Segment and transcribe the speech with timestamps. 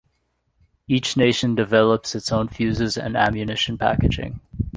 [0.87, 4.39] Each nation developed its own fuzes and ammunition packaging.